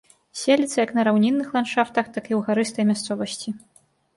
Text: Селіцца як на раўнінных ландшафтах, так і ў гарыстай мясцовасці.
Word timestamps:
Селіцца 0.43 0.77
як 0.85 0.93
на 0.99 1.03
раўнінных 1.07 1.47
ландшафтах, 1.57 2.05
так 2.17 2.25
і 2.33 2.37
ў 2.39 2.41
гарыстай 2.49 2.89
мясцовасці. 2.91 3.49